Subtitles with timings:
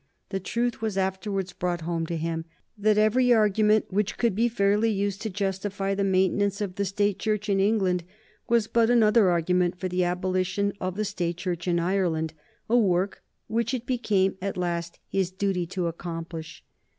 [0.29, 4.89] The truth was afterwards brought home to him that every argument which could be fairly
[4.89, 8.03] used to justify the maintenance of the State Church in England
[8.49, 12.33] was but another argument for the abolition of the State Church in Ireland
[12.67, 16.63] a work which it became at last his duty to accomplish.